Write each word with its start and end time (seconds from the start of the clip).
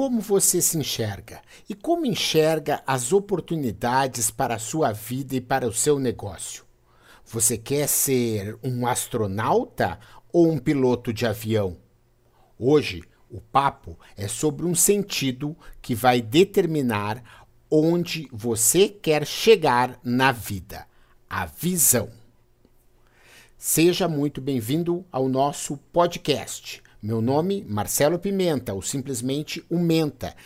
como 0.00 0.18
você 0.18 0.62
se 0.62 0.78
enxerga 0.78 1.42
e 1.68 1.74
como 1.74 2.06
enxerga 2.06 2.82
as 2.86 3.12
oportunidades 3.12 4.30
para 4.30 4.54
a 4.54 4.58
sua 4.58 4.92
vida 4.92 5.36
e 5.36 5.42
para 5.42 5.68
o 5.68 5.74
seu 5.74 5.98
negócio. 5.98 6.64
Você 7.26 7.58
quer 7.58 7.86
ser 7.86 8.58
um 8.64 8.86
astronauta 8.86 10.00
ou 10.32 10.50
um 10.50 10.56
piloto 10.56 11.12
de 11.12 11.26
avião? 11.26 11.76
Hoje, 12.58 13.04
o 13.28 13.42
papo 13.42 13.98
é 14.16 14.26
sobre 14.26 14.64
um 14.64 14.74
sentido 14.74 15.54
que 15.82 15.94
vai 15.94 16.22
determinar 16.22 17.44
onde 17.70 18.26
você 18.32 18.88
quer 18.88 19.26
chegar 19.26 20.00
na 20.02 20.32
vida: 20.32 20.86
a 21.28 21.44
visão. 21.44 22.08
Seja 23.58 24.08
muito 24.08 24.40
bem-vindo 24.40 25.04
ao 25.12 25.28
nosso 25.28 25.76
podcast. 25.92 26.82
Meu 27.02 27.22
nome, 27.22 27.64
Marcelo 27.66 28.18
Pimenta, 28.18 28.74
ou 28.74 28.82
simplesmente 28.82 29.64
o 29.70 29.78
Menta, 29.78 30.36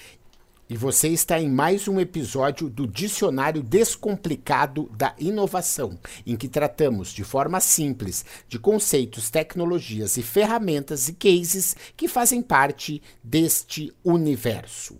e 0.71 0.77
você 0.77 1.09
está 1.09 1.41
em 1.41 1.51
mais 1.51 1.89
um 1.89 1.99
episódio 1.99 2.71
do 2.71 2.87
Dicionário 2.87 3.61
Descomplicado 3.61 4.89
da 4.97 5.17
Inovação, 5.19 5.99
em 6.25 6.37
que 6.37 6.49
tratamos 6.49 7.11
de 7.11 7.25
forma 7.25 7.59
simples 7.59 8.25
de 8.49 8.61
conceitos, 8.61 9.31
tecnologias 9.31 10.17
e 10.17 10.23
ferramentas 10.23 11.09
e 11.09 11.15
cases 11.15 11.75
que 11.97 12.07
fazem 12.07 12.41
parte 12.41 13.03
deste 13.21 13.93
universo. 14.05 14.97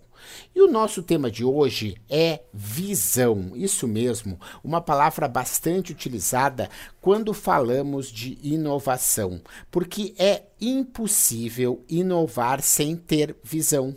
E 0.55 0.61
o 0.61 0.71
nosso 0.71 1.03
tema 1.03 1.29
de 1.29 1.43
hoje 1.43 1.95
é 2.09 2.41
visão. 2.53 3.51
Isso 3.55 3.87
mesmo, 3.87 4.39
uma 4.63 4.81
palavra 4.81 5.27
bastante 5.27 5.91
utilizada 5.91 6.69
quando 7.01 7.33
falamos 7.33 8.11
de 8.11 8.37
inovação, 8.41 9.41
porque 9.69 10.13
é 10.17 10.43
impossível 10.59 11.83
inovar 11.89 12.61
sem 12.61 12.95
ter 12.95 13.35
visão. 13.43 13.95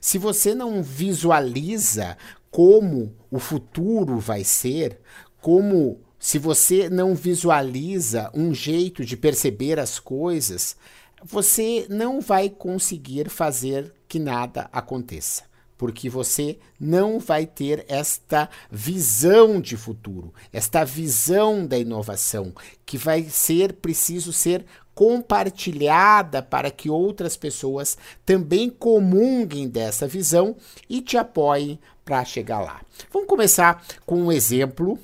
Se 0.00 0.18
você 0.18 0.54
não 0.54 0.82
visualiza 0.82 2.16
como 2.50 3.14
o 3.30 3.38
futuro 3.38 4.18
vai 4.18 4.44
ser, 4.44 5.00
como 5.40 6.00
se 6.18 6.38
você 6.38 6.88
não 6.88 7.14
visualiza 7.14 8.30
um 8.32 8.54
jeito 8.54 9.04
de 9.04 9.16
perceber 9.16 9.80
as 9.80 9.98
coisas, 9.98 10.76
você 11.24 11.86
não 11.88 12.20
vai 12.20 12.48
conseguir 12.48 13.28
fazer 13.28 13.92
que 14.12 14.18
nada 14.18 14.68
aconteça. 14.70 15.44
Porque 15.78 16.10
você 16.10 16.58
não 16.78 17.18
vai 17.18 17.46
ter 17.46 17.82
esta 17.88 18.46
visão 18.70 19.58
de 19.58 19.74
futuro, 19.74 20.34
esta 20.52 20.84
visão 20.84 21.66
da 21.66 21.78
inovação, 21.78 22.52
que 22.84 22.98
vai 22.98 23.22
ser 23.22 23.72
preciso 23.72 24.30
ser 24.30 24.66
compartilhada 24.94 26.42
para 26.42 26.70
que 26.70 26.90
outras 26.90 27.38
pessoas 27.38 27.96
também 28.22 28.68
comunguem 28.68 29.66
dessa 29.66 30.06
visão 30.06 30.56
e 30.90 31.00
te 31.00 31.16
apoiem 31.16 31.80
para 32.04 32.22
chegar 32.22 32.60
lá. 32.60 32.82
Vamos 33.10 33.26
começar 33.26 33.82
com 34.04 34.24
um 34.24 34.30
exemplo 34.30 34.98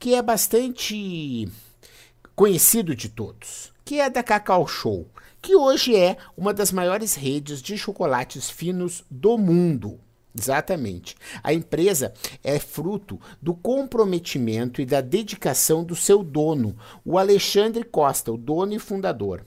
que 0.00 0.16
é 0.16 0.20
bastante 0.20 1.48
conhecido 2.34 2.96
de 2.96 3.08
todos, 3.08 3.72
que 3.84 4.00
é 4.00 4.10
da 4.10 4.20
Cacau 4.20 4.66
Show, 4.66 5.06
que 5.42 5.56
hoje 5.56 5.96
é 5.96 6.16
uma 6.36 6.54
das 6.54 6.70
maiores 6.70 7.16
redes 7.16 7.60
de 7.60 7.76
chocolates 7.76 8.48
finos 8.48 9.04
do 9.10 9.36
mundo. 9.36 9.98
Exatamente. 10.38 11.16
A 11.42 11.52
empresa 11.52 12.14
é 12.42 12.58
fruto 12.58 13.20
do 13.42 13.52
comprometimento 13.52 14.80
e 14.80 14.86
da 14.86 15.00
dedicação 15.00 15.84
do 15.84 15.96
seu 15.96 16.22
dono, 16.22 16.76
o 17.04 17.18
Alexandre 17.18 17.84
Costa, 17.84 18.32
o 18.32 18.38
dono 18.38 18.72
e 18.72 18.78
fundador. 18.78 19.44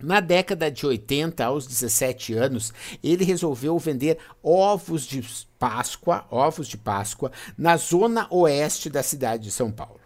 Na 0.00 0.20
década 0.20 0.70
de 0.70 0.86
80, 0.86 1.44
aos 1.44 1.66
17 1.66 2.32
anos, 2.34 2.72
ele 3.02 3.24
resolveu 3.24 3.76
vender 3.78 4.18
ovos 4.40 5.02
de 5.02 5.22
Páscoa, 5.58 6.24
ovos 6.30 6.68
de 6.68 6.78
Páscoa, 6.78 7.32
na 7.58 7.76
zona 7.76 8.28
oeste 8.30 8.88
da 8.88 9.02
cidade 9.02 9.42
de 9.42 9.50
São 9.50 9.72
Paulo. 9.72 10.00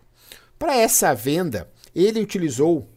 Para 0.58 0.74
essa 0.76 1.14
venda, 1.14 1.70
ele 1.94 2.22
utilizou 2.22 2.88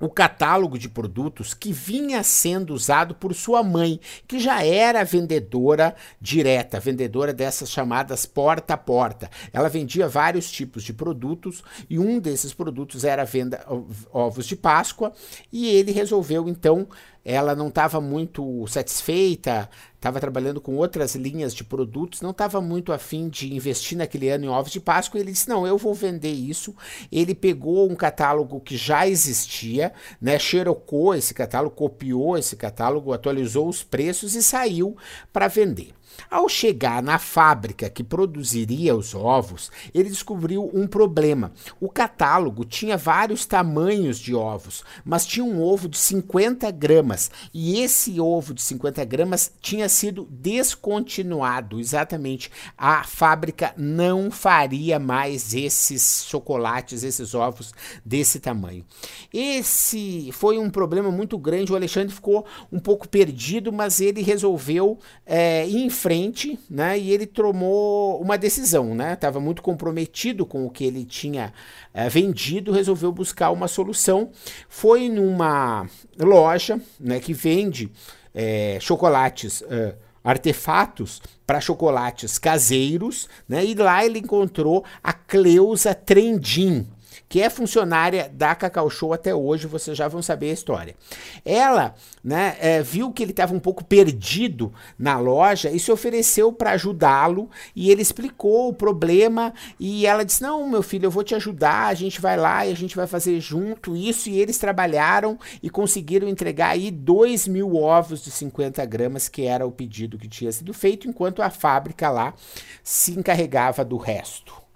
o 0.00 0.08
catálogo 0.08 0.78
de 0.78 0.88
produtos 0.88 1.54
que 1.54 1.72
vinha 1.72 2.22
sendo 2.22 2.72
usado 2.74 3.14
por 3.14 3.34
sua 3.34 3.62
mãe, 3.62 4.00
que 4.26 4.38
já 4.38 4.64
era 4.64 5.04
vendedora 5.04 5.94
direta, 6.20 6.80
vendedora 6.80 7.32
dessas 7.32 7.70
chamadas 7.70 8.26
porta 8.26 8.74
a 8.74 8.76
porta. 8.76 9.30
Ela 9.52 9.68
vendia 9.68 10.08
vários 10.08 10.50
tipos 10.50 10.82
de 10.82 10.92
produtos 10.92 11.62
e 11.88 11.98
um 11.98 12.18
desses 12.18 12.52
produtos 12.52 13.04
era 13.04 13.22
a 13.22 13.24
venda 13.24 13.64
ovos 14.12 14.46
de 14.46 14.56
Páscoa 14.56 15.12
e 15.52 15.68
ele 15.68 15.92
resolveu 15.92 16.48
então 16.48 16.88
ela 17.24 17.54
não 17.54 17.68
estava 17.68 18.00
muito 18.00 18.66
satisfeita, 18.68 19.68
estava 19.94 20.20
trabalhando 20.20 20.60
com 20.60 20.76
outras 20.76 21.14
linhas 21.14 21.54
de 21.54 21.64
produtos, 21.64 22.20
não 22.20 22.30
estava 22.30 22.60
muito 22.60 22.92
afim 22.92 23.28
de 23.28 23.54
investir 23.54 23.98
naquele 23.98 24.28
ano 24.28 24.44
em 24.46 24.48
ovos 24.48 24.72
de 24.72 24.80
Páscoa. 24.80 25.20
Ele 25.20 25.32
disse: 25.32 25.48
Não, 25.48 25.66
eu 25.66 25.76
vou 25.76 25.94
vender 25.94 26.32
isso. 26.32 26.74
Ele 27.10 27.34
pegou 27.34 27.90
um 27.90 27.94
catálogo 27.94 28.60
que 28.60 28.76
já 28.76 29.06
existia, 29.06 29.92
né, 30.20 30.38
xerocou 30.38 31.14
esse 31.14 31.34
catálogo, 31.34 31.74
copiou 31.74 32.38
esse 32.38 32.56
catálogo, 32.56 33.12
atualizou 33.12 33.68
os 33.68 33.82
preços 33.82 34.34
e 34.34 34.42
saiu 34.42 34.96
para 35.32 35.48
vender. 35.48 35.97
Ao 36.30 36.48
chegar 36.48 37.02
na 37.02 37.18
fábrica 37.18 37.88
que 37.88 38.04
produziria 38.04 38.94
os 38.94 39.14
ovos, 39.14 39.70
ele 39.94 40.10
descobriu 40.10 40.70
um 40.74 40.86
problema. 40.86 41.52
O 41.80 41.88
catálogo 41.88 42.64
tinha 42.64 42.96
vários 42.96 43.46
tamanhos 43.46 44.18
de 44.18 44.34
ovos, 44.34 44.84
mas 45.04 45.24
tinha 45.24 45.44
um 45.44 45.62
ovo 45.62 45.88
de 45.88 45.96
50 45.96 46.70
gramas 46.70 47.30
e 47.52 47.80
esse 47.80 48.20
ovo 48.20 48.52
de 48.52 48.62
50 48.62 49.04
gramas 49.04 49.52
tinha 49.60 49.88
sido 49.88 50.26
descontinuado. 50.30 51.80
Exatamente, 51.80 52.50
a 52.76 53.04
fábrica 53.04 53.72
não 53.76 54.30
faria 54.30 54.98
mais 54.98 55.54
esses 55.54 56.24
chocolates, 56.28 57.02
esses 57.02 57.34
ovos 57.34 57.72
desse 58.04 58.38
tamanho. 58.38 58.84
Esse 59.32 60.30
foi 60.32 60.58
um 60.58 60.70
problema 60.70 61.10
muito 61.10 61.38
grande. 61.38 61.72
O 61.72 61.76
Alexandre 61.76 62.14
ficou 62.14 62.44
um 62.70 62.78
pouco 62.78 63.08
perdido, 63.08 63.72
mas 63.72 64.00
ele 64.00 64.22
resolveu 64.22 64.98
é, 65.24 65.66
frente, 65.98 66.58
né? 66.70 66.98
E 66.98 67.10
ele 67.10 67.26
tomou 67.26 68.20
uma 68.22 68.38
decisão, 68.38 68.94
né? 68.94 69.14
Estava 69.14 69.40
muito 69.40 69.60
comprometido 69.60 70.46
com 70.46 70.64
o 70.64 70.70
que 70.70 70.84
ele 70.84 71.04
tinha 71.04 71.52
é, 71.92 72.08
vendido, 72.08 72.72
resolveu 72.72 73.10
buscar 73.12 73.50
uma 73.50 73.66
solução. 73.66 74.30
Foi 74.68 75.08
numa 75.08 75.86
loja, 76.18 76.80
né? 77.00 77.18
Que 77.18 77.32
vende 77.32 77.90
é, 78.34 78.78
chocolates. 78.80 79.62
É, 79.68 79.94
artefatos 80.24 81.22
para 81.46 81.60
chocolates 81.60 82.38
caseiros, 82.38 83.28
né? 83.48 83.64
E 83.64 83.74
lá 83.74 84.04
ele 84.04 84.18
encontrou 84.18 84.84
a 85.02 85.12
Cleusa 85.12 85.94
Trendim, 85.94 86.86
que 87.28 87.42
é 87.42 87.50
funcionária 87.50 88.30
da 88.32 88.54
Cacau 88.54 88.88
Show 88.88 89.12
até 89.12 89.34
hoje, 89.34 89.66
vocês 89.66 89.96
já 89.96 90.08
vão 90.08 90.22
saber 90.22 90.50
a 90.50 90.54
história. 90.54 90.96
Ela 91.44 91.94
né, 92.24 92.56
é, 92.58 92.82
viu 92.82 93.12
que 93.12 93.22
ele 93.22 93.32
estava 93.32 93.54
um 93.54 93.60
pouco 93.60 93.84
perdido 93.84 94.72
na 94.98 95.18
loja 95.18 95.70
e 95.70 95.78
se 95.78 95.92
ofereceu 95.92 96.52
para 96.52 96.70
ajudá-lo 96.70 97.50
e 97.76 97.90
ele 97.90 98.02
explicou 98.02 98.68
o 98.68 98.72
problema 98.72 99.52
e 99.78 100.06
ela 100.06 100.24
disse, 100.24 100.42
não, 100.42 100.68
meu 100.68 100.82
filho, 100.82 101.06
eu 101.06 101.10
vou 101.10 101.22
te 101.22 101.34
ajudar, 101.34 101.86
a 101.86 101.94
gente 101.94 102.20
vai 102.20 102.36
lá 102.36 102.66
e 102.66 102.72
a 102.72 102.76
gente 102.76 102.96
vai 102.96 103.06
fazer 103.06 103.38
junto 103.40 103.94
isso 103.94 104.30
e 104.30 104.38
eles 104.40 104.58
trabalharam 104.58 105.38
e 105.62 105.68
conseguiram 105.68 106.28
entregar 106.28 106.70
aí 106.70 106.90
2 106.90 107.48
mil 107.48 107.76
ovos 107.76 108.22
de 108.22 108.30
50 108.30 108.84
gramas, 108.86 109.28
que 109.28 109.44
era 109.44 109.66
o 109.66 109.72
pedido 109.72 110.18
que 110.18 110.28
tinha 110.28 110.50
sido 110.50 110.72
feito, 110.72 111.08
enquanto 111.08 111.42
a 111.42 111.50
fábrica 111.50 112.08
lá 112.10 112.34
se 112.82 113.12
encarregava 113.12 113.84
do 113.84 113.96
resto. 113.96 114.67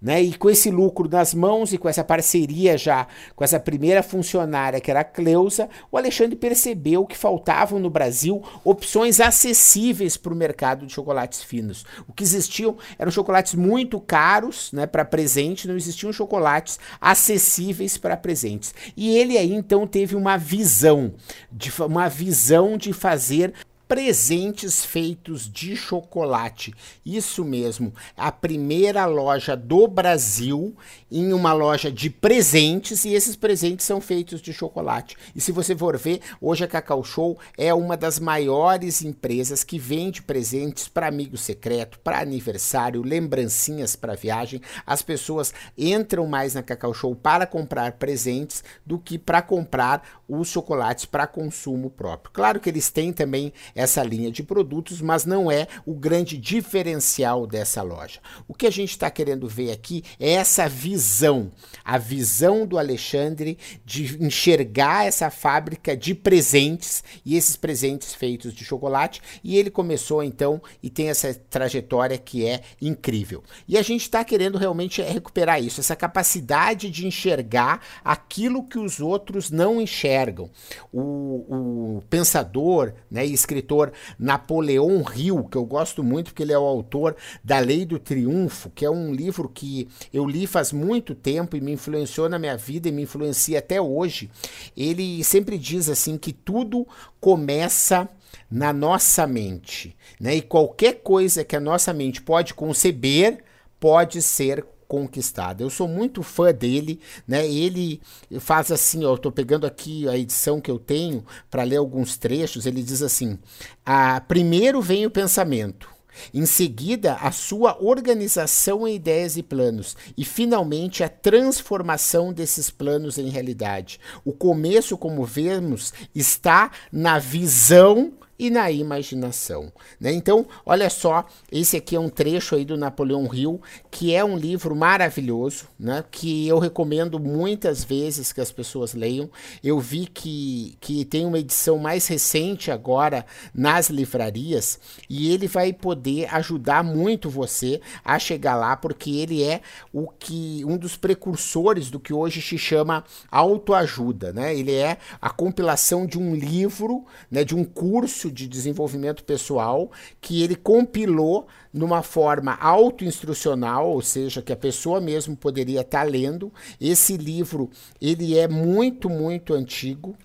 Né? 0.00 0.22
E 0.22 0.34
com 0.34 0.48
esse 0.48 0.70
lucro 0.70 1.08
nas 1.08 1.34
mãos 1.34 1.72
e 1.72 1.78
com 1.78 1.86
essa 1.88 2.02
parceria 2.02 2.78
já 2.78 3.06
com 3.36 3.44
essa 3.44 3.60
primeira 3.60 4.02
funcionária 4.02 4.80
que 4.80 4.90
era 4.90 5.00
a 5.00 5.04
Cleusa, 5.04 5.68
o 5.92 5.98
Alexandre 5.98 6.36
percebeu 6.36 7.04
que 7.04 7.16
faltavam 7.16 7.78
no 7.78 7.90
Brasil 7.90 8.42
opções 8.64 9.20
acessíveis 9.20 10.16
para 10.16 10.32
o 10.32 10.36
mercado 10.36 10.86
de 10.86 10.92
chocolates 10.92 11.42
finos. 11.42 11.84
O 12.08 12.12
que 12.14 12.22
existiam 12.22 12.78
eram 12.98 13.10
chocolates 13.10 13.54
muito 13.54 14.00
caros 14.00 14.72
né, 14.72 14.86
para 14.86 15.04
presente, 15.04 15.68
não 15.68 15.76
existiam 15.76 16.12
chocolates 16.12 16.78
acessíveis 17.00 17.98
para 17.98 18.16
presentes. 18.16 18.74
E 18.96 19.16
ele 19.16 19.36
aí 19.36 19.52
então 19.52 19.86
teve 19.86 20.16
uma 20.16 20.36
visão, 20.36 21.12
de, 21.52 21.70
uma 21.82 22.08
visão 22.08 22.78
de 22.78 22.92
fazer 22.92 23.52
presentes 23.90 24.84
feitos 24.84 25.50
de 25.50 25.74
chocolate. 25.74 26.72
Isso 27.04 27.44
mesmo, 27.44 27.92
a 28.16 28.30
primeira 28.30 29.04
loja 29.04 29.56
do 29.56 29.88
Brasil 29.88 30.76
em 31.10 31.32
uma 31.32 31.52
loja 31.52 31.90
de 31.90 32.08
presentes 32.08 33.04
e 33.04 33.12
esses 33.14 33.34
presentes 33.34 33.84
são 33.84 34.00
feitos 34.00 34.40
de 34.40 34.52
chocolate. 34.52 35.16
E 35.34 35.40
se 35.40 35.50
você 35.50 35.74
for 35.74 35.98
ver, 35.98 36.20
hoje 36.40 36.62
a 36.62 36.68
Cacau 36.68 37.02
Show 37.02 37.36
é 37.58 37.74
uma 37.74 37.96
das 37.96 38.20
maiores 38.20 39.02
empresas 39.02 39.64
que 39.64 39.76
vende 39.76 40.22
presentes 40.22 40.86
para 40.86 41.08
amigo 41.08 41.36
secreto, 41.36 41.98
para 41.98 42.20
aniversário, 42.20 43.02
lembrancinhas 43.02 43.96
para 43.96 44.14
viagem. 44.14 44.60
As 44.86 45.02
pessoas 45.02 45.52
entram 45.76 46.28
mais 46.28 46.54
na 46.54 46.62
Cacau 46.62 46.94
Show 46.94 47.16
para 47.16 47.44
comprar 47.44 47.94
presentes 47.94 48.62
do 48.86 49.00
que 49.00 49.18
para 49.18 49.42
comprar 49.42 50.20
os 50.28 50.46
chocolates 50.46 51.06
para 51.06 51.26
consumo 51.26 51.90
próprio. 51.90 52.32
Claro 52.32 52.60
que 52.60 52.70
eles 52.70 52.88
têm 52.88 53.12
também 53.12 53.52
essa 53.80 54.02
linha 54.02 54.30
de 54.30 54.42
produtos, 54.42 55.00
mas 55.00 55.24
não 55.24 55.50
é 55.50 55.66
o 55.86 55.94
grande 55.94 56.36
diferencial 56.36 57.46
dessa 57.46 57.82
loja. 57.82 58.20
O 58.46 58.54
que 58.54 58.66
a 58.66 58.70
gente 58.70 58.90
está 58.90 59.10
querendo 59.10 59.48
ver 59.48 59.72
aqui 59.72 60.02
é 60.18 60.32
essa 60.32 60.68
visão, 60.68 61.50
a 61.84 61.98
visão 61.98 62.66
do 62.66 62.78
Alexandre 62.78 63.58
de 63.84 64.22
enxergar 64.22 65.06
essa 65.06 65.30
fábrica 65.30 65.96
de 65.96 66.14
presentes 66.14 67.02
e 67.24 67.36
esses 67.36 67.56
presentes 67.56 68.14
feitos 68.14 68.52
de 68.52 68.64
chocolate. 68.64 69.22
E 69.42 69.56
ele 69.56 69.70
começou 69.70 70.22
então 70.22 70.60
e 70.82 70.90
tem 70.90 71.08
essa 71.08 71.34
trajetória 71.48 72.18
que 72.18 72.46
é 72.46 72.60
incrível. 72.80 73.42
E 73.66 73.78
a 73.78 73.82
gente 73.82 74.02
está 74.02 74.24
querendo 74.24 74.58
realmente 74.58 75.02
recuperar 75.02 75.62
isso, 75.62 75.80
essa 75.80 75.96
capacidade 75.96 76.90
de 76.90 77.06
enxergar 77.06 77.80
aquilo 78.04 78.64
que 78.64 78.78
os 78.78 79.00
outros 79.00 79.50
não 79.50 79.80
enxergam. 79.80 80.50
O, 80.92 81.98
o 82.00 82.02
pensador 82.08 82.92
né, 83.10 83.24
escritor 83.24 83.69
Napoleão 84.18 85.04
Hill, 85.14 85.44
que 85.44 85.56
eu 85.56 85.64
gosto 85.64 86.02
muito 86.02 86.26
porque 86.26 86.42
ele 86.42 86.52
é 86.52 86.58
o 86.58 86.64
autor 86.64 87.16
da 87.42 87.58
Lei 87.58 87.84
do 87.84 87.98
Triunfo, 87.98 88.70
que 88.70 88.84
é 88.84 88.90
um 88.90 89.14
livro 89.14 89.48
que 89.48 89.88
eu 90.12 90.26
li 90.26 90.46
faz 90.46 90.72
muito 90.72 91.14
tempo 91.14 91.56
e 91.56 91.60
me 91.60 91.72
influenciou 91.72 92.28
na 92.28 92.38
minha 92.38 92.56
vida 92.56 92.88
e 92.88 92.92
me 92.92 93.02
influencia 93.02 93.58
até 93.58 93.80
hoje. 93.80 94.30
Ele 94.76 95.22
sempre 95.24 95.56
diz 95.58 95.88
assim 95.88 96.18
que 96.18 96.32
tudo 96.32 96.86
começa 97.20 98.08
na 98.50 98.72
nossa 98.72 99.26
mente, 99.26 99.96
né? 100.20 100.36
E 100.36 100.42
qualquer 100.42 101.02
coisa 101.02 101.44
que 101.44 101.56
a 101.56 101.60
nossa 101.60 101.92
mente 101.92 102.20
pode 102.20 102.54
conceber 102.54 103.44
pode 103.78 104.20
ser 104.20 104.64
conquistada. 104.90 105.62
Eu 105.62 105.70
sou 105.70 105.86
muito 105.86 106.20
fã 106.20 106.52
dele, 106.52 106.98
né? 107.26 107.48
Ele 107.48 108.00
faz 108.40 108.72
assim, 108.72 109.04
ó, 109.04 109.12
eu 109.12 109.18
tô 109.18 109.30
pegando 109.30 109.64
aqui 109.64 110.08
a 110.08 110.18
edição 110.18 110.60
que 110.60 110.68
eu 110.68 110.80
tenho 110.80 111.24
para 111.48 111.62
ler 111.62 111.76
alguns 111.76 112.16
trechos, 112.16 112.66
ele 112.66 112.82
diz 112.82 113.00
assim: 113.00 113.38
"Ah, 113.86 114.20
primeiro 114.20 114.82
vem 114.82 115.06
o 115.06 115.10
pensamento, 115.10 115.88
em 116.34 116.44
seguida, 116.44 117.14
a 117.14 117.30
sua 117.30 117.80
organização 117.80 118.86
em 118.86 118.96
ideias 118.96 119.36
e 119.36 119.44
planos. 119.44 119.96
E, 120.16 120.24
finalmente, 120.24 121.04
a 121.04 121.08
transformação 121.08 122.32
desses 122.32 122.68
planos 122.68 123.16
em 123.16 123.28
realidade. 123.28 124.00
O 124.24 124.32
começo, 124.32 124.98
como 124.98 125.24
vemos, 125.24 125.92
está 126.12 126.72
na 126.90 127.20
visão 127.20 128.12
e 128.40 128.48
na 128.48 128.70
imaginação. 128.70 129.70
Né? 130.00 130.14
Então, 130.14 130.46
olha 130.64 130.88
só, 130.88 131.26
esse 131.52 131.76
aqui 131.76 131.94
é 131.94 132.00
um 132.00 132.08
trecho 132.08 132.54
aí 132.54 132.64
do 132.64 132.74
Napoleão 132.74 133.28
Hill, 133.30 133.60
que 133.90 134.14
é 134.14 134.24
um 134.24 134.34
livro 134.34 134.74
maravilhoso, 134.74 135.66
né? 135.78 136.02
que 136.10 136.48
eu 136.48 136.58
recomendo 136.58 137.20
muitas 137.20 137.84
vezes 137.84 138.32
que 138.32 138.40
as 138.40 138.50
pessoas 138.50 138.94
leiam. 138.94 139.28
Eu 139.62 139.78
vi 139.78 140.06
que, 140.06 140.74
que 140.80 141.04
tem 141.04 141.26
uma 141.26 141.38
edição 141.38 141.76
mais 141.76 142.06
recente 142.06 142.70
agora 142.70 143.26
nas 143.54 143.90
livrarias 143.90 144.80
e 145.06 145.30
ele 145.34 145.46
vai 145.46 145.70
poder 145.74 146.34
ajudar 146.34 146.82
muito 146.82 147.28
você 147.28 147.82
a 148.02 148.18
chegar 148.18 148.56
lá, 148.56 148.74
porque 148.74 149.10
ele 149.10 149.42
é 149.42 149.60
o 149.92 150.08
que 150.08 150.64
um 150.64 150.78
dos 150.78 150.96
precursores 150.96 151.90
do 151.90 152.00
que 152.00 152.14
hoje 152.14 152.40
se 152.40 152.56
chama 152.56 153.04
autoajuda. 153.30 154.32
Né? 154.32 154.56
Ele 154.56 154.72
é 154.72 154.96
a 155.20 155.28
compilação 155.28 156.06
de 156.06 156.18
um 156.18 156.34
livro, 156.34 157.04
né, 157.30 157.44
de 157.44 157.54
um 157.54 157.64
curso 157.64 158.29
de 158.30 158.46
desenvolvimento 158.46 159.24
pessoal 159.24 159.90
que 160.20 160.42
ele 160.42 160.54
compilou 160.54 161.48
numa 161.72 162.02
forma 162.02 162.58
autoinstrucional, 162.60 163.90
ou 163.90 164.02
seja, 164.02 164.42
que 164.42 164.52
a 164.52 164.56
pessoa 164.56 165.00
mesmo 165.00 165.34
poderia 165.36 165.80
estar 165.80 166.04
tá 166.04 166.10
lendo. 166.10 166.52
Esse 166.80 167.16
livro, 167.16 167.70
ele 168.00 168.38
é 168.38 168.48
muito, 168.48 169.08
muito 169.08 169.54
antigo. 169.54 170.16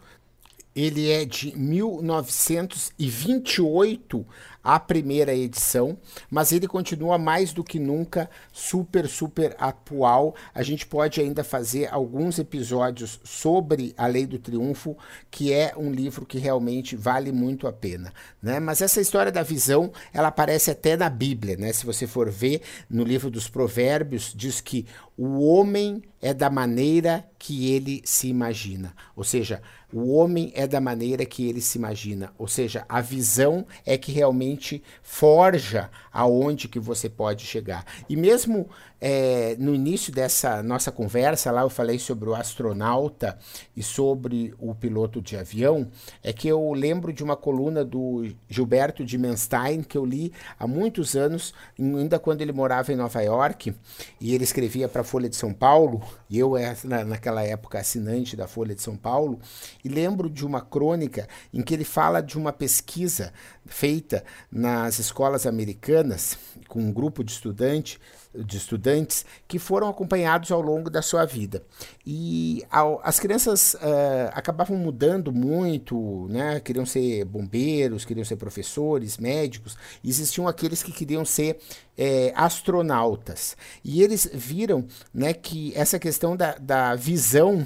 Ele 0.75 1.09
é 1.09 1.23
de 1.23 1.57
1928 1.57 4.25
a 4.65 4.79
primeira 4.79 5.35
edição, 5.35 5.95
mas 6.27 6.51
ele 6.51 6.67
continua 6.67 7.19
mais 7.19 7.53
do 7.53 7.63
que 7.63 7.77
nunca 7.77 8.27
super, 8.51 9.07
super 9.07 9.55
atual. 9.59 10.33
A 10.55 10.63
gente 10.63 10.87
pode 10.87 11.21
ainda 11.21 11.43
fazer 11.43 11.87
alguns 11.93 12.39
episódios 12.39 13.19
sobre 13.23 13.93
a 13.95 14.07
Lei 14.07 14.25
do 14.25 14.39
Triunfo, 14.39 14.97
que 15.29 15.53
é 15.53 15.75
um 15.77 15.91
livro 15.91 16.25
que 16.25 16.39
realmente 16.39 16.95
vale 16.95 17.31
muito 17.31 17.67
a 17.67 17.71
pena. 17.71 18.11
Né? 18.41 18.59
Mas 18.59 18.81
essa 18.81 18.99
história 18.99 19.31
da 19.31 19.43
visão, 19.43 19.91
ela 20.11 20.29
aparece 20.29 20.71
até 20.71 20.97
na 20.97 21.11
Bíblia. 21.11 21.55
Né? 21.57 21.71
Se 21.71 21.85
você 21.85 22.07
for 22.07 22.31
ver 22.31 22.63
no 22.89 23.03
livro 23.03 23.29
dos 23.29 23.47
Provérbios, 23.47 24.33
diz 24.35 24.59
que 24.61 24.87
o 25.15 25.45
homem 25.45 26.01
é 26.21 26.33
da 26.33 26.49
maneira 26.49 27.23
que 27.37 27.71
ele 27.71 28.01
se 28.03 28.27
imagina. 28.27 28.95
Ou 29.15 29.23
seja, 29.23 29.61
o 29.93 30.11
homem 30.13 30.51
é 30.55 30.67
da 30.67 30.81
maneira 30.81 31.25
que 31.25 31.47
ele 31.47 31.61
se 31.61 31.77
imagina. 31.77 32.33
Ou 32.37 32.47
seja, 32.47 32.83
a 32.89 32.99
visão 32.99 33.65
é 33.85 33.97
que 33.97 34.11
realmente 34.11 34.54
forja 35.01 35.89
aonde 36.11 36.67
que 36.67 36.79
você 36.79 37.09
pode 37.09 37.45
chegar. 37.45 37.85
E 38.07 38.15
mesmo 38.15 38.69
é, 38.99 39.55
no 39.59 39.75
início 39.75 40.11
dessa 40.11 40.63
nossa 40.63 40.91
conversa, 40.91 41.51
lá 41.51 41.61
eu 41.61 41.69
falei 41.69 41.99
sobre 41.99 42.29
o 42.29 42.33
astronauta 42.33 43.37
e 43.75 43.83
sobre 43.83 44.53
o 44.57 44.73
piloto 44.73 45.21
de 45.21 45.37
avião, 45.37 45.89
é 46.23 46.31
que 46.31 46.47
eu 46.47 46.71
lembro 46.73 47.11
de 47.11 47.23
uma 47.23 47.35
coluna 47.35 47.83
do 47.83 48.25
Gilberto 48.49 49.03
de 49.03 49.17
Menstein 49.17 49.83
que 49.83 49.97
eu 49.97 50.05
li 50.05 50.31
há 50.57 50.65
muitos 50.65 51.15
anos, 51.15 51.53
ainda 51.77 52.17
quando 52.17 52.41
ele 52.41 52.53
morava 52.53 52.91
em 52.93 52.95
Nova 52.95 53.21
York, 53.21 53.75
e 54.19 54.33
ele 54.33 54.43
escrevia 54.43 54.87
para 54.87 55.01
a 55.01 55.03
Folha 55.05 55.29
de 55.29 55.35
São 55.35 55.53
Paulo, 55.53 56.01
e 56.29 56.39
eu 56.39 56.57
era 56.57 56.75
naquela 57.05 57.43
época 57.43 57.79
assinante 57.79 58.35
da 58.35 58.47
Folha 58.47 58.73
de 58.73 58.81
São 58.81 58.95
Paulo, 58.95 59.39
e 59.83 59.89
lembro 59.89 60.29
de 60.29 60.45
uma 60.45 60.61
crônica 60.61 61.27
em 61.53 61.61
que 61.61 61.73
ele 61.73 61.83
fala 61.83 62.21
de 62.21 62.37
uma 62.37 62.53
pesquisa 62.53 63.33
feita 63.65 64.23
nas 64.51 64.99
escolas 64.99 65.45
americanas 65.45 66.37
com 66.67 66.79
um 66.79 66.91
grupo 66.91 67.23
de 67.23 67.31
estudantes 67.31 67.99
de 68.43 68.57
estudantes 68.57 69.25
que 69.47 69.59
foram 69.59 69.89
acompanhados 69.89 70.51
ao 70.51 70.61
longo 70.61 70.89
da 70.89 71.01
sua 71.01 71.25
vida. 71.25 71.63
E 72.05 72.63
ao, 72.71 72.99
as 73.03 73.19
crianças 73.19 73.75
uh, 73.75 74.31
acabavam 74.33 74.77
mudando 74.77 75.31
muito, 75.31 76.27
né? 76.29 76.59
queriam 76.59 76.85
ser 76.85 77.25
bombeiros, 77.25 78.05
queriam 78.05 78.25
ser 78.25 78.35
professores, 78.35 79.17
médicos, 79.17 79.77
existiam 80.03 80.47
aqueles 80.47 80.83
que 80.83 80.91
queriam 80.91 81.25
ser 81.25 81.59
é, 81.97 82.33
astronautas. 82.35 83.55
E 83.83 84.01
eles 84.01 84.29
viram 84.33 84.85
né, 85.13 85.33
que 85.33 85.73
essa 85.75 85.97
questão 85.99 86.35
da, 86.35 86.55
da 86.55 86.95
visão 86.95 87.65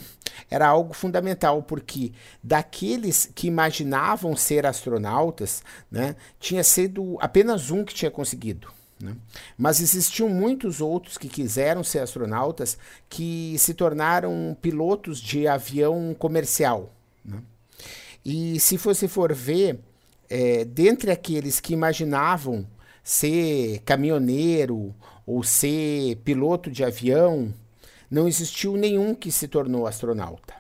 era 0.50 0.68
algo 0.68 0.94
fundamental, 0.94 1.64
porque 1.64 2.12
daqueles 2.44 3.30
que 3.34 3.48
imaginavam 3.48 4.36
ser 4.36 4.66
astronautas, 4.66 5.64
né, 5.92 6.16
tinha 6.40 6.64
sido 6.64 7.18
apenas 7.20 7.72
um 7.72 7.84
que 7.84 7.94
tinha 7.94 8.12
conseguido. 8.12 8.79
Né? 9.02 9.16
Mas 9.58 9.80
existiam 9.80 10.28
muitos 10.30 10.82
outros 10.82 11.18
que 11.18 11.30
quiseram 11.30 11.84
ser 11.84 12.00
astronautas 12.00 12.78
que 13.08 13.56
se 13.58 13.74
tornaram 13.74 14.56
pilotos 14.62 15.20
de 15.20 15.48
avião 15.48 16.16
comercial. 16.18 16.94
Né? 17.24 17.42
E 18.26 18.60
se 18.60 18.78
você 18.78 19.08
for 19.08 19.34
ver, 19.34 19.80
é, 20.30 20.66
dentre 20.66 21.12
aqueles 21.12 21.60
que 21.60 21.74
imaginavam 21.74 22.68
ser 23.04 23.80
caminhoneiro 23.86 24.94
ou 25.26 25.44
ser 25.44 26.18
piloto 26.18 26.70
de 26.70 26.84
avião, 26.84 27.54
não 28.12 28.28
existiu 28.28 28.76
nenhum 28.76 29.16
que 29.16 29.32
se 29.32 29.48
tornou 29.48 29.88
astronauta 29.88 30.59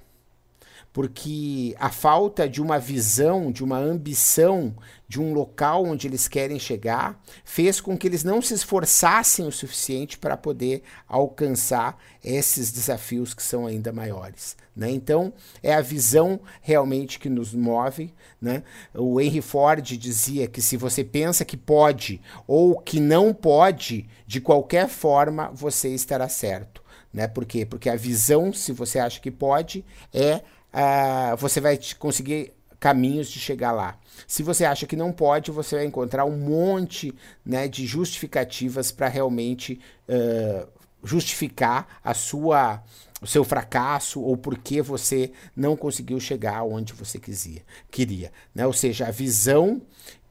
porque 0.92 1.76
a 1.80 1.90
falta 1.90 2.50
de 2.50 2.62
uma 2.62 2.80
visão, 2.80 3.52
de 3.52 3.64
uma 3.64 3.78
ambição, 3.78 4.76
de 5.08 5.22
um 5.22 5.34
local 5.34 5.86
onde 5.86 6.08
eles 6.08 6.28
querem 6.28 6.60
chegar, 6.60 7.20
fez 7.44 7.80
com 7.80 7.98
que 7.98 8.08
eles 8.08 8.24
não 8.24 8.42
se 8.42 8.54
esforçassem 8.54 9.48
o 9.48 9.52
suficiente 9.52 10.18
para 10.18 10.36
poder 10.36 10.84
alcançar 11.08 11.98
esses 12.24 12.72
desafios 12.72 13.34
que 13.34 13.44
são 13.44 13.66
ainda 13.66 13.92
maiores. 13.92 14.58
Né? 14.76 14.92
Então, 14.92 15.34
é 15.62 15.74
a 15.74 15.82
visão 15.82 16.40
realmente 16.62 17.20
que 17.20 17.30
nos 17.30 17.54
move. 17.54 18.14
Né? 18.42 18.64
O 18.94 19.20
Henry 19.20 19.42
Ford 19.42 19.82
dizia 19.82 20.48
que 20.48 20.62
se 20.62 20.78
você 20.78 21.04
pensa 21.04 21.46
que 21.46 21.58
pode 21.58 22.22
ou 22.48 22.80
que 22.80 23.00
não 23.00 23.34
pode, 23.34 24.08
de 24.26 24.42
qualquer 24.42 24.88
forma 24.88 25.52
você 25.54 25.90
estará 25.90 26.28
certo. 26.28 26.84
Né? 27.14 27.28
Por 27.28 27.46
quê? 27.46 27.66
Porque 27.66 27.90
a 27.90 27.96
visão, 27.96 28.54
se 28.54 28.72
você 28.72 29.00
acha 29.00 29.20
que 29.20 29.32
pode, 29.32 29.84
é 30.14 30.42
uh, 30.74 31.38
você 31.38 31.60
vai 31.60 31.80
conseguir 31.98 32.54
caminhos 32.80 33.30
de 33.30 33.40
chegar 33.40 33.72
lá. 33.72 33.98
Se 34.26 34.42
você 34.42 34.66
acha 34.66 34.88
que 34.88 34.96
não 34.96 35.12
pode, 35.12 35.52
você 35.52 35.76
vai 35.76 35.86
encontrar 35.86 36.26
um 36.26 36.38
monte 36.38 37.14
né, 37.46 37.68
de 37.68 37.86
justificativas 37.86 38.92
para 38.92 39.08
realmente 39.08 39.80
uh, 40.08 40.68
justificar 41.04 42.00
a 42.04 42.14
sua, 42.14 42.82
o 43.22 43.28
seu 43.28 43.44
fracasso 43.44 44.22
ou 44.22 44.38
por 44.38 44.58
que 44.58 44.82
você 44.82 45.32
não 45.56 45.76
conseguiu 45.76 46.20
chegar 46.20 46.64
onde 46.64 46.94
você 46.94 47.20
quisia, 47.20 47.64
queria. 47.92 48.32
Né? 48.54 48.66
Ou 48.66 48.74
seja, 48.74 49.08
a 49.08 49.12
visão 49.12 49.82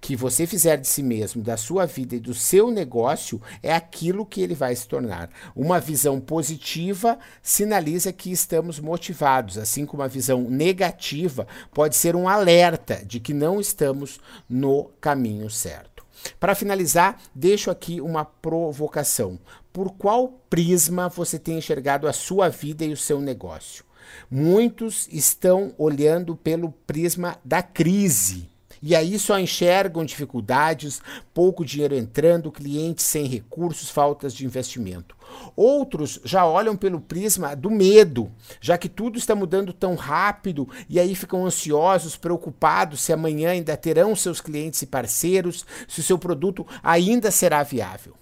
que 0.01 0.15
você 0.17 0.47
fizer 0.47 0.77
de 0.77 0.87
si 0.87 1.03
mesmo, 1.03 1.43
da 1.43 1.57
sua 1.57 1.87
vida 1.87 2.17
e 2.17 2.21
do 2.21 2.33
seu 2.33 2.71
negócio, 2.71 3.41
é 3.63 3.75
aquilo 3.75 4.25
que 4.25 4.41
ele 4.41 4.55
vai 4.55 4.75
se 4.75 4.87
tornar. 4.87 5.29
Uma 5.55 5.81
visão 5.81 6.21
positiva 6.21 7.19
sinaliza 7.43 8.13
que 8.13 8.31
estamos 8.31 8.79
motivados, 8.79 9.59
assim 9.59 9.85
como 9.85 10.03
a 10.03 10.09
visão 10.09 10.43
negativa 10.43 11.47
pode 11.73 11.97
ser 11.97 12.15
um 12.15 12.29
alerta 12.29 13.05
de 13.05 13.21
que 13.21 13.35
não 13.35 13.61
estamos 13.61 14.21
no 14.49 14.91
caminho 15.01 15.51
certo. 15.51 16.05
Para 16.39 16.55
finalizar, 16.55 17.21
deixo 17.35 17.71
aqui 17.71 18.01
uma 18.01 18.25
provocação. 18.25 19.39
Por 19.73 19.93
qual 19.93 20.29
prisma 20.51 21.09
você 21.09 21.39
tem 21.39 21.59
enxergado 21.59 22.09
a 22.09 22.13
sua 22.13 22.49
vida 22.49 22.85
e 22.85 22.93
o 22.93 22.97
seu 22.97 23.21
negócio? 23.21 23.85
Muitos 24.31 25.07
estão 25.13 25.75
olhando 25.77 26.35
pelo 26.35 26.73
prisma 26.87 27.39
da 27.45 27.63
crise 27.63 28.49
e 28.83 28.95
aí 28.95 29.19
só 29.19 29.39
enxergam 29.39 30.05
dificuldades, 30.05 31.01
pouco 31.33 31.65
dinheiro 31.65 31.95
entrando, 31.95 32.53
clientes 32.53 33.05
sem 33.05 33.27
recursos, 33.27 33.91
faltas 33.91 34.33
de 34.33 34.45
investimento. 34.45 35.17
Outros 35.55 36.21
já 36.25 36.47
olham 36.47 36.77
pelo 36.77 37.01
prisma 37.01 37.55
do 37.55 37.71
medo, 37.71 38.31
já 38.61 38.79
que 38.79 38.89
tudo 38.89 39.19
está 39.19 39.35
mudando 39.35 39.73
tão 39.73 39.95
rápido 39.95 40.69
e 40.89 40.99
aí 40.99 41.15
ficam 41.15 41.45
ansiosos, 41.45 42.17
preocupados 42.17 43.01
se 43.01 43.13
amanhã 43.13 43.51
ainda 43.51 43.77
terão 43.77 44.15
seus 44.17 44.41
clientes 44.41 44.81
e 44.83 44.87
parceiros, 44.87 45.67
se 45.87 46.01
o 46.01 46.03
seu 46.03 46.19
produto 46.19 46.67
ainda 46.83 47.31
será 47.31 47.63
viável. 47.63 48.15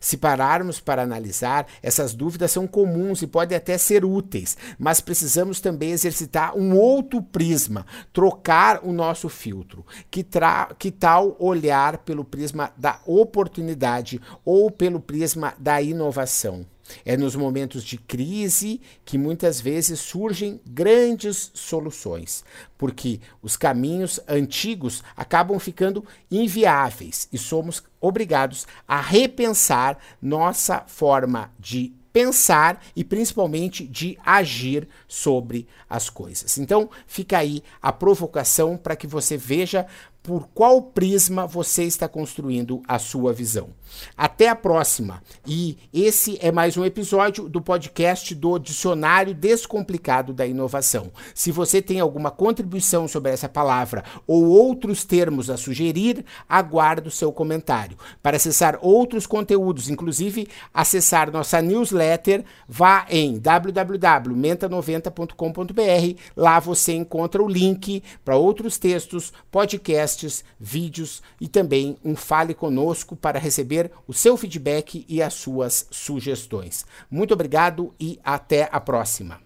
Se 0.00 0.16
pararmos 0.16 0.80
para 0.80 1.02
analisar, 1.02 1.66
essas 1.82 2.14
dúvidas 2.14 2.50
são 2.50 2.66
comuns 2.66 3.22
e 3.22 3.26
podem 3.26 3.56
até 3.56 3.76
ser 3.78 4.04
úteis, 4.04 4.56
mas 4.78 5.00
precisamos 5.00 5.60
também 5.60 5.90
exercitar 5.90 6.56
um 6.56 6.76
outro 6.76 7.22
prisma, 7.22 7.86
trocar 8.12 8.80
o 8.84 8.92
nosso 8.92 9.28
filtro. 9.28 9.84
Que, 10.10 10.26
que 10.78 10.90
tal 10.90 11.36
olhar 11.38 11.98
pelo 11.98 12.24
prisma 12.24 12.72
da 12.76 13.00
oportunidade 13.06 14.20
ou 14.44 14.70
pelo 14.70 15.00
prisma 15.00 15.54
da 15.58 15.80
inovação? 15.80 16.66
É 17.04 17.16
nos 17.16 17.36
momentos 17.36 17.82
de 17.84 17.98
crise 17.98 18.80
que 19.04 19.18
muitas 19.18 19.60
vezes 19.60 20.00
surgem 20.00 20.60
grandes 20.66 21.50
soluções, 21.54 22.44
porque 22.76 23.20
os 23.42 23.56
caminhos 23.56 24.20
antigos 24.28 25.02
acabam 25.16 25.58
ficando 25.58 26.04
inviáveis 26.30 27.28
e 27.32 27.38
somos 27.38 27.82
obrigados 28.00 28.66
a 28.86 29.00
repensar 29.00 29.98
nossa 30.20 30.84
forma 30.86 31.52
de 31.58 31.92
pensar 32.12 32.82
e 32.96 33.04
principalmente 33.04 33.86
de 33.86 34.18
agir 34.24 34.88
sobre 35.06 35.68
as 35.88 36.10
coisas. 36.10 36.58
Então, 36.58 36.90
fica 37.06 37.38
aí 37.38 37.62
a 37.80 37.92
provocação 37.92 38.76
para 38.76 38.96
que 38.96 39.06
você 39.06 39.36
veja 39.36 39.86
por 40.28 40.46
qual 40.52 40.82
prisma 40.82 41.46
você 41.46 41.84
está 41.84 42.06
construindo 42.06 42.82
a 42.86 42.98
sua 42.98 43.32
visão. 43.32 43.70
Até 44.14 44.50
a 44.50 44.54
próxima. 44.54 45.22
E 45.46 45.78
esse 45.90 46.36
é 46.42 46.52
mais 46.52 46.76
um 46.76 46.84
episódio 46.84 47.48
do 47.48 47.62
podcast 47.62 48.34
do 48.34 48.58
Dicionário 48.58 49.32
Descomplicado 49.32 50.34
da 50.34 50.46
Inovação. 50.46 51.10
Se 51.34 51.50
você 51.50 51.80
tem 51.80 51.98
alguma 51.98 52.30
contribuição 52.30 53.08
sobre 53.08 53.32
essa 53.32 53.48
palavra 53.48 54.04
ou 54.26 54.44
outros 54.44 55.02
termos 55.02 55.48
a 55.48 55.56
sugerir, 55.56 56.22
aguardo 56.46 57.10
seu 57.10 57.32
comentário. 57.32 57.96
Para 58.22 58.36
acessar 58.36 58.78
outros 58.82 59.26
conteúdos, 59.26 59.88
inclusive 59.88 60.46
acessar 60.74 61.32
nossa 61.32 61.62
newsletter, 61.62 62.44
vá 62.68 63.06
em 63.08 63.38
www.menta90.com.br. 63.38 66.20
Lá 66.36 66.60
você 66.60 66.92
encontra 66.92 67.42
o 67.42 67.48
link 67.48 68.02
para 68.22 68.36
outros 68.36 68.76
textos, 68.76 69.32
podcasts 69.50 70.17
podcasts, 70.18 70.44
vídeos 70.58 71.22
e 71.40 71.46
também 71.46 71.96
um 72.04 72.16
Fale 72.16 72.54
Conosco 72.54 73.14
para 73.14 73.38
receber 73.38 73.90
o 74.06 74.12
seu 74.12 74.36
feedback 74.36 75.04
e 75.08 75.22
as 75.22 75.34
suas 75.34 75.86
sugestões. 75.90 76.84
Muito 77.10 77.32
obrigado 77.32 77.94
e 78.00 78.18
até 78.24 78.68
a 78.72 78.80
próxima. 78.80 79.40